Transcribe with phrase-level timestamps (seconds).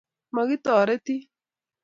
[0.35, 1.21] Mokitoretin.